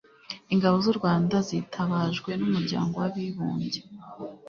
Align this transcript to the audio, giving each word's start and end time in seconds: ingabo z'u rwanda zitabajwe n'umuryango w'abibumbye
ingabo 0.53 0.75
z'u 0.83 0.93
rwanda 0.99 1.35
zitabajwe 1.49 2.31
n'umuryango 2.39 2.93
w'abibumbye 3.01 3.81